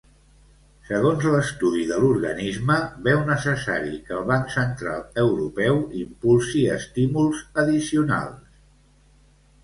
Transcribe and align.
Segons 0.85 1.25
l'estudi 1.33 1.81
de 1.89 1.97
l'organisme, 2.03 2.77
veu 3.07 3.19
necessari 3.27 3.99
que 4.07 4.15
el 4.19 4.23
Banc 4.31 4.49
Central 4.55 5.03
Europeu 5.25 5.77
impulsi 6.05 6.63
estímuls 6.77 7.43
addicionals. 7.65 8.49